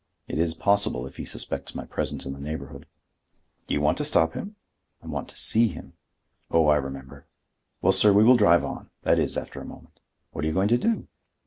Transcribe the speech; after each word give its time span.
"It 0.27 0.39
is 0.39 0.55
possible 0.55 1.05
if 1.05 1.17
he 1.17 1.25
suspects 1.25 1.75
my 1.75 1.85
presence 1.85 2.25
in 2.25 2.33
the 2.33 2.39
neighborhood." 2.39 2.87
"Do 3.67 3.75
you 3.75 3.81
want 3.81 3.99
to 3.99 4.03
stop 4.03 4.33
him?" 4.33 4.55
"I 4.99 5.05
want 5.05 5.29
to 5.29 5.37
see 5.37 5.67
him." 5.67 5.93
"Oh, 6.49 6.69
I 6.69 6.77
remember. 6.77 7.27
Well, 7.83 7.93
sir, 7.93 8.11
we 8.11 8.23
will 8.23 8.35
drive 8.35 8.65
on,—that 8.65 9.19
is, 9.19 9.37
after 9.37 9.61
a 9.61 9.63
moment." 9.63 9.99
"What 10.31 10.43
are 10.43 10.47
you 10.47 10.55
going 10.55 10.69
to 10.69 10.77
do?" 10.79 11.07